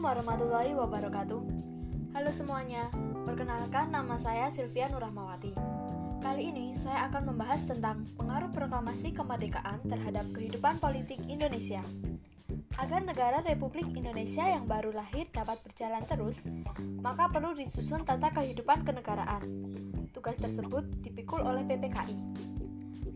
Assalamualaikum 0.00 0.24
warahmatullahi 0.32 0.72
wabarakatuh. 0.80 1.40
Halo 2.16 2.30
semuanya, 2.32 2.88
perkenalkan 3.20 3.92
nama 3.92 4.16
saya 4.16 4.48
Sylvia 4.48 4.88
Nurahmawati. 4.88 5.52
Kali 6.24 6.48
ini 6.48 6.72
saya 6.80 7.12
akan 7.12 7.28
membahas 7.28 7.68
tentang 7.68 8.08
pengaruh 8.16 8.48
proklamasi 8.48 9.12
kemerdekaan 9.12 9.76
terhadap 9.84 10.24
kehidupan 10.32 10.80
politik 10.80 11.20
Indonesia. 11.28 11.84
Agar 12.80 13.04
negara 13.04 13.44
Republik 13.44 13.92
Indonesia 13.92 14.40
yang 14.40 14.64
baru 14.64 14.88
lahir 14.88 15.28
dapat 15.36 15.60
berjalan 15.60 16.00
terus, 16.08 16.40
maka 17.04 17.28
perlu 17.28 17.52
disusun 17.52 18.00
tata 18.00 18.32
kehidupan 18.32 18.80
kenegaraan. 18.88 19.44
Tugas 20.16 20.40
tersebut 20.40 20.88
dipikul 21.04 21.44
oleh 21.44 21.60
PPKI. 21.68 22.16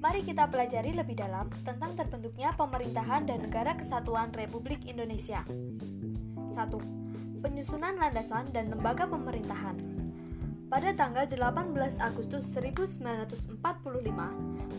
Mari 0.04 0.20
kita 0.20 0.52
pelajari 0.52 0.92
lebih 0.92 1.16
dalam 1.16 1.48
tentang 1.64 1.96
terbentuknya 1.96 2.52
pemerintahan 2.52 3.24
dan 3.24 3.40
negara 3.40 3.72
kesatuan 3.72 4.36
Republik 4.36 4.84
Indonesia. 4.84 5.48
1. 6.54 7.42
Penyusunan 7.42 7.98
landasan 7.98 8.46
dan 8.54 8.70
lembaga 8.70 9.10
pemerintahan. 9.10 9.74
Pada 10.70 10.94
tanggal 10.94 11.26
18 11.26 11.98
Agustus 11.98 12.46
1945, 12.54 13.58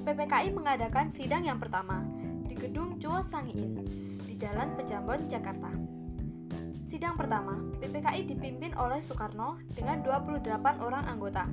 PPKI 0.07 0.49
mengadakan 0.55 1.11
sidang 1.11 1.43
yang 1.43 1.59
pertama 1.59 2.01
di 2.48 2.55
Gedung 2.55 2.95
Chuo 2.98 3.20
Sangiin 3.20 3.84
di 4.23 4.34
Jalan 4.39 4.79
Pejambon, 4.79 5.27
Jakarta. 5.27 5.70
Sidang 6.88 7.20
pertama, 7.20 7.59
PPKI 7.84 8.23
dipimpin 8.23 8.71
oleh 8.79 9.03
Soekarno 9.03 9.59
dengan 9.76 9.99
28 9.99 10.79
orang 10.79 11.03
anggota. 11.12 11.43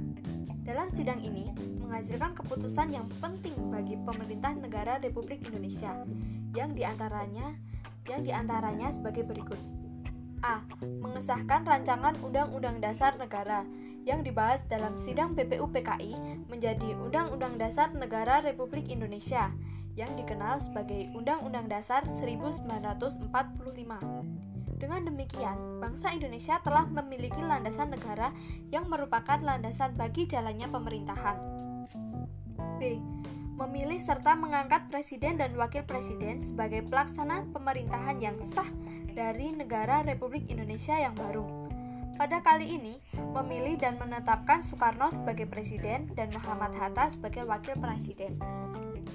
Dalam 0.63 0.87
sidang 0.87 1.19
ini, 1.19 1.51
menghasilkan 1.83 2.39
keputusan 2.39 2.95
yang 2.95 3.11
penting 3.19 3.59
bagi 3.75 3.99
pemerintah 3.99 4.55
negara 4.55 5.03
Republik 5.03 5.43
Indonesia, 5.51 6.07
yang 6.55 6.71
di 6.73 6.87
antaranya 6.87 7.59
yang 8.11 8.23
di 8.27 8.35
antaranya 8.35 8.91
sebagai 8.91 9.23
berikut. 9.27 9.82
A. 10.43 10.59
Mengesahkan 10.83 11.63
rancangan 11.63 12.19
Undang-Undang 12.19 12.83
Dasar 12.83 13.15
Negara 13.15 13.63
yang 14.03 14.27
dibahas 14.27 14.67
dalam 14.67 14.99
sidang 14.99 15.39
PPU 15.39 15.71
PKI 15.71 16.19
menjadi 16.51 16.99
Undang-Undang 16.99 17.63
Dasar 17.63 17.95
Negara 17.95 18.43
Republik 18.43 18.91
Indonesia 18.91 19.55
yang 19.95 20.11
dikenal 20.19 20.59
sebagai 20.59 21.15
Undang-Undang 21.15 21.71
Dasar 21.71 22.03
1945. 22.11 22.67
Dengan 24.83 25.07
demikian, 25.07 25.79
bangsa 25.79 26.11
Indonesia 26.11 26.59
telah 26.67 26.91
memiliki 26.91 27.39
landasan 27.39 27.95
negara 27.95 28.35
yang 28.75 28.91
merupakan 28.91 29.39
landasan 29.39 29.95
bagi 29.95 30.27
jalannya 30.27 30.67
pemerintahan. 30.67 31.39
B. 32.83 32.99
Memilih 33.63 34.03
serta 34.03 34.35
mengangkat 34.35 34.91
presiden 34.91 35.39
dan 35.39 35.55
wakil 35.55 35.87
presiden 35.87 36.43
sebagai 36.43 36.83
pelaksana 36.91 37.47
pemerintahan 37.55 38.19
yang 38.19 38.35
sah 38.51 38.67
dari 39.13 39.53
negara 39.53 40.01
Republik 40.03 40.49
Indonesia 40.49 40.97
yang 40.97 41.13
baru. 41.15 41.45
Pada 42.17 42.45
kali 42.45 42.77
ini, 42.77 43.01
memilih 43.33 43.81
dan 43.81 43.97
menetapkan 43.97 44.61
Soekarno 44.65 45.09
sebagai 45.09 45.49
presiden 45.49 46.13
dan 46.13 46.29
Muhammad 46.33 46.77
Hatta 46.77 47.09
sebagai 47.09 47.49
wakil 47.49 47.73
presiden. 47.81 48.37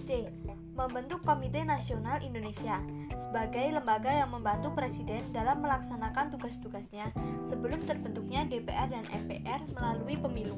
C. 0.07 0.31
Membentuk 0.77 1.25
Komite 1.25 1.65
Nasional 1.65 2.21
Indonesia 2.21 2.77
sebagai 3.17 3.73
lembaga 3.73 4.13
yang 4.13 4.29
membantu 4.29 4.71
presiden 4.77 5.25
dalam 5.33 5.59
melaksanakan 5.65 6.37
tugas-tugasnya 6.37 7.09
sebelum 7.49 7.81
terbentuknya 7.85 8.45
DPR 8.45 8.87
dan 8.87 9.05
MPR 9.09 9.65
melalui 9.73 10.15
pemilu. 10.21 10.57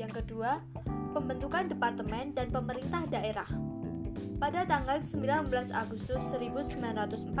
Yang 0.00 0.24
kedua, 0.24 0.64
pembentukan 1.12 1.68
departemen 1.68 2.32
dan 2.32 2.48
pemerintah 2.48 3.04
daerah. 3.12 3.69
Pada 4.40 4.64
tanggal 4.64 5.04
19 5.04 5.52
Agustus 5.68 6.24
1945 6.32 7.36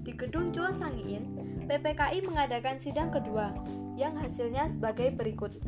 di 0.00 0.16
Gedung 0.16 0.48
Chua 0.48 0.72
Sangiin, 0.72 1.28
PPKI 1.68 2.24
mengadakan 2.24 2.80
sidang 2.80 3.12
kedua 3.12 3.52
yang 4.00 4.16
hasilnya 4.16 4.64
sebagai 4.72 5.12
berikut. 5.12 5.60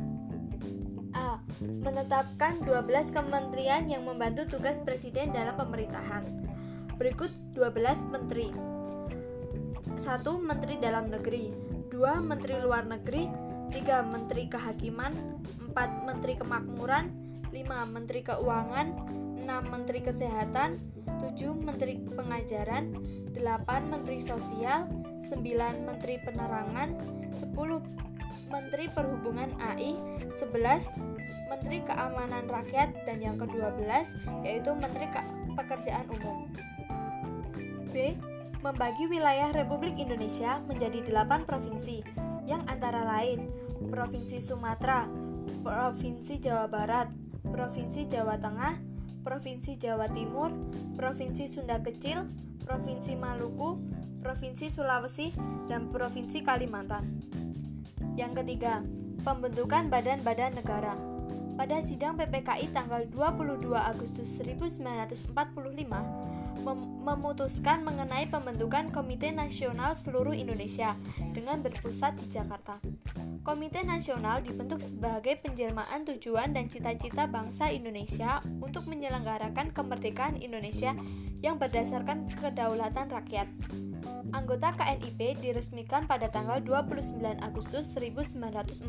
A. 1.13 1.37
Menetapkan 1.61 2.65
12 2.65 3.13
kementerian 3.13 3.85
yang 3.85 4.09
membantu 4.09 4.57
tugas 4.57 4.81
presiden 4.81 5.37
dalam 5.37 5.53
pemerintahan. 5.53 6.25
Berikut 6.97 7.29
12 7.53 8.09
menteri. 8.09 8.49
1. 10.01 10.01
Menteri 10.41 10.81
Dalam 10.81 11.13
Negeri 11.13 11.53
2. 11.93 12.25
Menteri 12.25 12.57
Luar 12.65 12.89
Negeri 12.89 13.29
3. 13.69 14.01
Menteri 14.09 14.49
Kehakiman 14.49 15.13
4. 15.77 16.09
Menteri 16.09 16.41
Kemakmuran 16.41 17.13
5. 17.53 17.93
Menteri 17.93 18.25
Keuangan 18.25 19.21
6 19.43 19.69
Menteri 19.69 20.01
Kesehatan, 20.01 20.79
7 21.05 21.67
Menteri 21.67 21.99
Pengajaran, 21.99 22.95
8 23.35 23.93
Menteri 23.93 24.23
Sosial, 24.23 24.87
9 25.29 25.87
Menteri 25.87 26.23
Penerangan, 26.23 26.95
10 27.43 27.53
Menteri 28.53 28.87
Perhubungan 28.93 29.51
AI, 29.59 29.99
11 30.39 30.87
Menteri 31.51 31.79
Keamanan 31.85 32.49
Rakyat 32.49 33.05
dan 33.05 33.19
yang 33.21 33.37
ke-12 33.37 34.09
yaitu 34.47 34.71
Menteri 34.73 35.07
Pekerjaan 35.53 36.07
Umum. 36.09 36.49
B. 37.93 38.17
Membagi 38.63 39.11
wilayah 39.11 39.51
Republik 39.51 39.99
Indonesia 39.99 40.63
menjadi 40.71 41.03
8 41.03 41.45
provinsi 41.45 42.01
yang 42.47 42.63
antara 42.71 43.03
lain 43.05 43.51
Provinsi 43.91 44.39
Sumatera, 44.39 45.11
Provinsi 45.67 46.39
Jawa 46.39 46.71
Barat, 46.71 47.11
Provinsi 47.43 48.07
Jawa 48.07 48.39
Tengah, 48.39 48.92
Provinsi 49.23 49.79
Jawa 49.79 50.11
Timur, 50.11 50.51
Provinsi 50.99 51.47
Sunda 51.47 51.79
Kecil, 51.79 52.27
Provinsi 52.67 53.15
Maluku, 53.15 53.79
Provinsi 54.23 54.71
Sulawesi, 54.71 55.31
dan 55.71 55.91
Provinsi 55.91 56.43
Kalimantan. 56.43 57.23
Yang 58.19 58.43
ketiga, 58.43 58.83
pembentukan 59.23 59.89
badan-badan 59.89 60.59
negara. 60.59 60.95
Pada 61.53 61.79
sidang 61.85 62.19
PPKI 62.19 62.73
tanggal 62.75 63.07
22 63.09 63.77
Agustus 63.77 64.29
1945, 64.41 65.31
mem 66.63 66.79
memutuskan 67.03 67.83
mengenai 67.83 68.31
pembentukan 68.31 68.87
Komite 68.95 69.35
Nasional 69.35 69.99
Seluruh 69.99 70.31
Indonesia 70.31 70.95
dengan 71.35 71.59
berpusat 71.59 72.15
di 72.15 72.31
Jakarta. 72.31 72.79
Komite 73.43 73.83
Nasional 73.83 74.39
dibentuk 74.47 74.79
sebagai 74.79 75.43
penjelmaan 75.43 76.07
tujuan 76.07 76.55
dan 76.55 76.71
cita-cita 76.71 77.27
bangsa 77.27 77.75
Indonesia 77.75 78.39
untuk 78.63 78.87
menyelenggarakan 78.87 79.75
kemerdekaan 79.75 80.39
Indonesia 80.39 80.95
yang 81.43 81.59
berdasarkan 81.59 82.31
kedaulatan 82.39 83.11
rakyat. 83.11 83.51
Anggota 84.31 84.79
KNIP 84.79 85.43
diresmikan 85.43 86.07
pada 86.07 86.31
tanggal 86.31 86.63
29 86.63 87.19
Agustus 87.43 87.91
1945. 87.99 88.87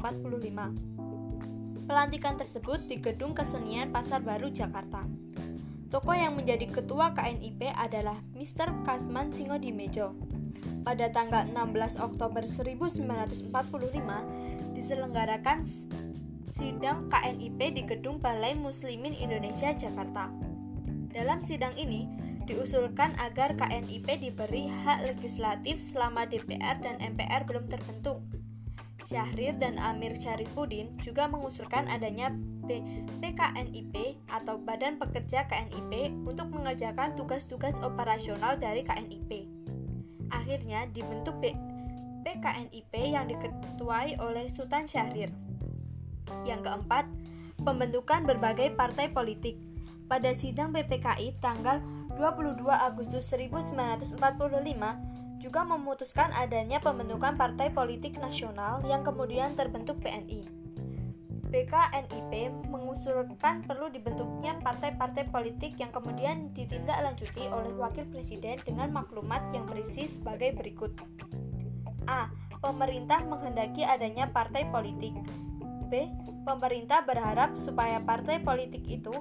Pelantikan 1.89 2.37
tersebut 2.37 2.79
di 2.85 3.01
Gedung 3.01 3.33
Kesenian 3.33 3.89
Pasar 3.89 4.21
Baru, 4.21 4.53
Jakarta. 4.53 5.01
Tokoh 5.93 6.17
yang 6.17 6.33
menjadi 6.33 6.65
ketua 6.73 7.13
KNIP 7.13 7.69
adalah 7.69 8.17
Mr. 8.33 8.81
Kasman 8.81 9.29
Singodimejo 9.29 10.17
pada 10.81 11.13
tanggal 11.13 11.45
16 11.53 12.01
Oktober 12.01 12.41
1945 12.49 13.53
diselenggarakan 14.73 15.61
sidang 16.49 17.05
KNIP 17.13 17.77
di 17.77 17.85
Gedung 17.85 18.17
Balai 18.17 18.57
Muslimin 18.57 19.13
Indonesia 19.13 19.69
Jakarta. 19.69 20.33
Dalam 21.13 21.45
sidang 21.45 21.77
ini 21.77 22.09
diusulkan 22.49 23.13
agar 23.21 23.53
KNIP 23.53 24.17
diberi 24.17 24.73
hak 24.73 25.05
legislatif 25.13 25.77
selama 25.77 26.25
DPR 26.25 26.81
dan 26.81 26.97
MPR 27.05 27.45
belum 27.45 27.69
terbentuk. 27.69 28.17
Syahrir 29.05 29.61
dan 29.61 29.77
Amir 29.77 30.17
Syarifuddin 30.17 30.97
juga 31.05 31.29
mengusulkan 31.29 31.85
adanya 31.85 32.33
PKNIP 32.65 34.23
atau 34.31 34.59
Badan 34.59 34.97
Pekerja 34.97 35.45
KNIP 35.47 36.13
untuk 36.23 36.49
mengerjakan 36.49 37.15
tugas-tugas 37.19 37.75
operasional 37.83 38.55
dari 38.55 38.81
KNIP 38.87 39.63
akhirnya 40.33 40.89
dibentuk 40.89 41.37
BKNIP 42.25 42.93
yang 42.97 43.29
diketuai 43.29 44.17
oleh 44.17 44.49
Sultan 44.49 44.89
Syahrir. 44.89 45.29
Yang 46.43 46.65
keempat, 46.65 47.05
pembentukan 47.61 48.25
berbagai 48.25 48.73
partai 48.73 49.13
politik. 49.13 49.61
Pada 50.09 50.33
sidang 50.35 50.73
PPKI 50.75 51.39
tanggal 51.39 51.79
22 52.17 52.59
Agustus 52.69 53.23
1945 53.31 54.19
juga 55.39 55.61
memutuskan 55.67 56.31
adanya 56.35 56.79
pembentukan 56.79 57.35
partai 57.35 57.71
politik 57.71 58.15
nasional 58.19 58.79
yang 58.87 59.03
kemudian 59.03 59.55
terbentuk 59.55 59.99
PNI. 59.99 60.62
BKNIP 61.53 62.65
mengusulkan 62.65 63.61
perlu 63.69 63.93
dibentuknya 63.93 64.57
partai-partai 64.65 65.29
politik 65.29 65.77
yang 65.77 65.93
kemudian 65.93 66.49
ditindaklanjuti 66.57 67.45
oleh 67.45 67.69
wakil 67.77 68.09
presiden 68.09 68.57
dengan 68.65 68.89
maklumat 68.89 69.53
yang 69.53 69.69
berisi 69.69 70.09
sebagai 70.09 70.57
berikut. 70.57 70.97
A. 72.09 72.33
Pemerintah 72.57 73.21
menghendaki 73.21 73.85
adanya 73.85 74.33
partai 74.33 74.65
politik. 74.73 75.13
B. 75.93 76.09
Pemerintah 76.41 77.05
berharap 77.05 77.53
supaya 77.53 78.01
partai 78.01 78.41
politik 78.41 78.89
itu 78.89 79.13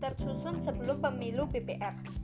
tersusun 0.00 0.64
sebelum 0.64 1.04
pemilu 1.04 1.44
PPR. 1.52 2.23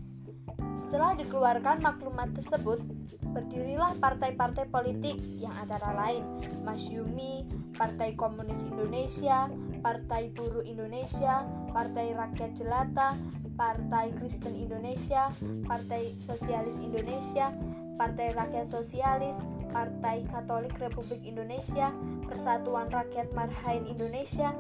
Setelah 0.91 1.15
dikeluarkan 1.15 1.87
maklumat 1.87 2.35
tersebut, 2.35 2.83
berdirilah 3.31 3.95
partai-partai 4.03 4.67
politik 4.75 5.23
yang 5.39 5.55
antara 5.55 5.95
lain 5.95 6.27
Masyumi, 6.67 7.47
Partai 7.79 8.19
Komunis 8.19 8.59
Indonesia, 8.67 9.47
Partai 9.87 10.35
Buruh 10.35 10.67
Indonesia, 10.67 11.47
Partai 11.71 12.11
Rakyat 12.11 12.59
Jelata, 12.59 13.15
Partai 13.55 14.11
Kristen 14.19 14.59
Indonesia, 14.59 15.31
Partai 15.63 16.19
Sosialis 16.19 16.83
Indonesia, 16.83 17.55
Partai 17.95 18.35
Rakyat 18.35 18.67
Sosialis, 18.75 19.39
Partai 19.71 20.27
Katolik 20.27 20.75
Republik 20.83 21.23
Indonesia, 21.23 21.95
Persatuan 22.27 22.91
Rakyat 22.91 23.31
Marhain 23.39 23.87
Indonesia, 23.87 24.51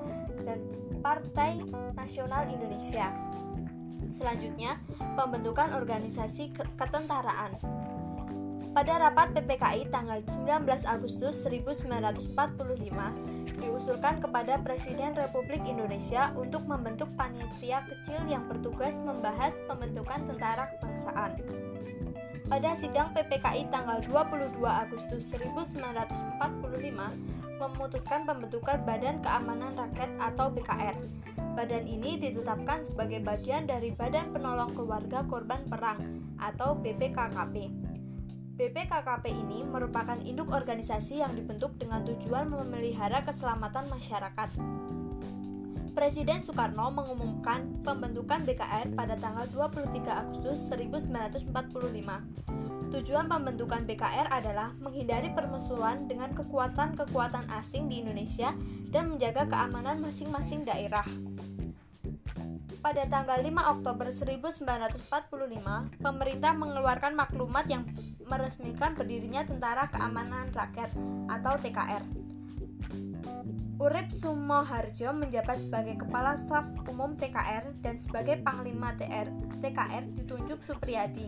dan 0.46 0.62
Partai 1.02 1.58
Nasional 1.98 2.46
Indonesia. 2.54 3.10
Selanjutnya, 4.14 4.78
pembentukan 5.18 5.74
organisasi 5.74 6.54
ketentaraan. 6.78 7.58
Pada 8.70 9.02
rapat 9.02 9.34
PPKI 9.34 9.90
tanggal 9.90 10.22
19 10.46 10.86
Agustus 10.86 11.42
1945, 11.42 12.38
diusulkan 13.58 14.22
kepada 14.22 14.62
Presiden 14.62 15.18
Republik 15.18 15.58
Indonesia 15.66 16.30
untuk 16.38 16.62
membentuk 16.70 17.10
panitia 17.18 17.82
kecil 17.90 18.22
yang 18.30 18.46
bertugas 18.46 18.94
membahas 19.02 19.50
pembentukan 19.66 20.22
tentara 20.30 20.70
kebangsaan. 20.78 21.34
Pada 22.50 22.74
sidang 22.74 23.14
PPKI 23.14 23.70
tanggal 23.70 24.02
22 24.10 24.58
Agustus 24.66 25.22
1945, 25.30 26.42
memutuskan 27.62 28.26
pembentukan 28.26 28.82
Badan 28.82 29.22
Keamanan 29.22 29.78
Rakyat 29.78 30.10
atau 30.18 30.50
BKR. 30.50 30.98
Badan 31.54 31.86
ini 31.86 32.18
ditetapkan 32.18 32.82
sebagai 32.82 33.22
bagian 33.22 33.70
dari 33.70 33.94
Badan 33.94 34.34
Penolong 34.34 34.74
Keluarga 34.74 35.22
Korban 35.30 35.62
Perang 35.70 36.02
atau 36.42 36.74
BPKKP. 36.74 37.70
BPKKP 38.58 39.30
ini 39.30 39.62
merupakan 39.62 40.18
induk 40.18 40.50
organisasi 40.50 41.22
yang 41.22 41.30
dibentuk 41.38 41.78
dengan 41.78 42.02
tujuan 42.02 42.50
memelihara 42.50 43.22
keselamatan 43.22 43.86
masyarakat. 43.94 44.50
Presiden 45.90 46.38
Soekarno 46.46 46.86
mengumumkan 46.94 47.82
pembentukan 47.82 48.46
BKR 48.46 48.94
pada 48.94 49.18
tanggal 49.18 49.42
23 49.50 49.90
Agustus 50.06 50.62
1945. 50.70 51.50
Tujuan 52.94 53.26
pembentukan 53.26 53.82
BKR 53.82 54.30
adalah 54.30 54.70
menghindari 54.78 55.34
permusuhan 55.34 56.06
dengan 56.06 56.30
kekuatan-kekuatan 56.34 57.50
asing 57.58 57.90
di 57.90 58.06
Indonesia 58.06 58.54
dan 58.94 59.10
menjaga 59.10 59.50
keamanan 59.50 59.98
masing-masing 59.98 60.62
daerah. 60.62 61.06
Pada 62.80 63.04
tanggal 63.10 63.42
5 63.42 63.72
Oktober 63.76 64.08
1945, 64.14 66.00
pemerintah 66.00 66.52
mengeluarkan 66.54 67.12
maklumat 67.12 67.66
yang 67.66 67.84
meresmikan 68.30 68.94
berdirinya 68.94 69.42
Tentara 69.42 69.90
Keamanan 69.90 70.48
Rakyat 70.54 70.94
atau 71.28 71.54
TKR. 71.60 72.19
Urip 73.80 74.12
Sumoharjo 74.20 75.08
menjabat 75.16 75.64
sebagai 75.64 76.04
Kepala 76.04 76.36
Staf 76.36 76.68
Umum 76.84 77.16
TKR 77.16 77.72
dan 77.80 77.96
sebagai 77.96 78.36
Panglima 78.44 78.92
TR, 78.92 79.24
TKR 79.64 80.04
ditunjuk 80.20 80.60
Supriyadi 80.60 81.24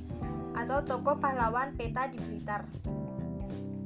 atau 0.53 0.85
tokoh 0.85 1.17
pahlawan 1.17 1.73
peta 1.81 2.13
di 2.13 2.21
Blitar. 2.21 2.69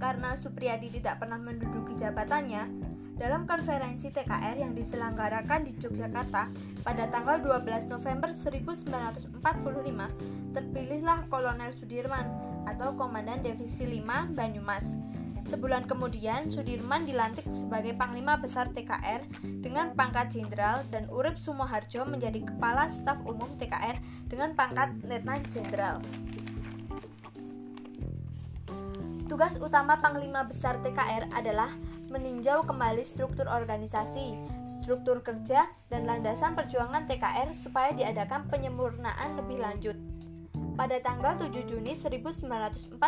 Karena 0.03 0.35
Supriyadi 0.35 0.99
tidak 0.99 1.23
pernah 1.23 1.39
menduduki 1.39 1.95
jabatannya, 1.95 2.67
dalam 3.15 3.47
konferensi 3.47 4.11
TKR 4.11 4.59
yang 4.59 4.75
diselenggarakan 4.75 5.63
di 5.63 5.73
Yogyakarta 5.79 6.51
pada 6.83 7.07
tanggal 7.07 7.39
12 7.39 7.87
November 7.87 8.35
1945, 8.35 9.31
terpilihlah 10.53 11.23
Kolonel 11.31 11.71
Sudirman 11.71 12.29
atau 12.67 12.99
Komandan 12.99 13.47
Divisi 13.47 13.87
5 13.87 14.35
Banyumas. 14.35 15.16
Sebulan 15.47 15.87
kemudian, 15.87 16.51
Sudirman 16.51 17.07
dilantik 17.07 17.47
sebagai 17.55 17.95
Panglima 17.95 18.35
Besar 18.35 18.67
TKR 18.75 19.23
dengan 19.63 19.95
pangkat 19.95 20.35
jenderal 20.35 20.83
dan 20.91 21.07
Urip 21.07 21.39
Sumoharjo 21.39 22.03
menjadi 22.03 22.43
Kepala 22.43 22.91
Staf 22.91 23.23
Umum 23.23 23.55
TKR 23.55 23.95
dengan 24.27 24.59
pangkat 24.59 24.99
Letnan 25.07 25.47
Jenderal. 25.47 26.03
Tugas 29.31 29.55
utama 29.63 29.95
Panglima 30.03 30.43
Besar 30.43 30.83
TKR 30.83 31.31
adalah 31.31 31.71
meninjau 32.11 32.67
kembali 32.67 33.07
struktur 33.07 33.47
organisasi, 33.47 34.35
struktur 34.83 35.23
kerja, 35.23 35.71
dan 35.91 36.11
landasan 36.11 36.59
perjuangan 36.59 37.07
TKR 37.07 37.55
supaya 37.55 37.95
diadakan 37.95 38.51
penyempurnaan 38.51 39.39
lebih 39.39 39.63
lanjut. 39.63 39.99
Pada 40.75 40.99
tanggal 41.03 41.39
7 41.39 41.71
Juni 41.71 41.95
1947, 41.95 42.99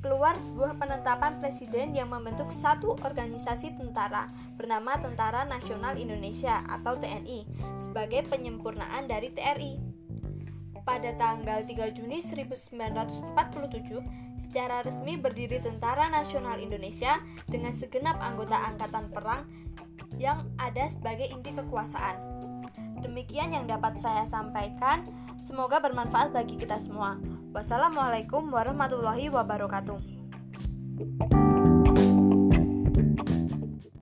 keluar 0.00 0.32
sebuah 0.36 0.80
penetapan 0.80 1.36
presiden 1.44 1.92
yang 1.92 2.08
membentuk 2.08 2.48
satu 2.48 2.96
organisasi 3.04 3.76
tentara 3.76 4.32
bernama 4.56 4.96
Tentara 4.96 5.44
Nasional 5.44 6.00
Indonesia 6.00 6.64
atau 6.68 6.96
TNI 6.96 7.44
sebagai 7.84 8.24
penyempurnaan 8.28 9.08
dari 9.08 9.32
TRI. 9.32 9.76
Pada 10.80 11.12
tanggal 11.20 11.68
3 11.68 11.92
Juni 11.92 12.24
1947, 12.24 14.00
secara 14.40 14.80
resmi 14.80 15.20
berdiri 15.20 15.60
Tentara 15.60 16.08
Nasional 16.08 16.56
Indonesia 16.58 17.20
dengan 17.46 17.76
segenap 17.76 18.16
anggota 18.18 18.56
angkatan 18.56 19.12
perang 19.12 19.44
yang 20.16 20.48
ada 20.56 20.88
sebagai 20.88 21.28
inti 21.28 21.52
kekuasaan. 21.52 22.16
Demikian 23.04 23.52
yang 23.52 23.68
dapat 23.68 24.00
saya 24.00 24.24
sampaikan. 24.28 25.04
Semoga 25.44 25.80
bermanfaat 25.80 26.36
bagi 26.36 26.60
kita 26.60 26.76
semua. 26.78 27.16
Wassalamualaikum 27.50 28.52
warahmatullahi 28.52 29.32
wabarakatuh. 29.32 31.39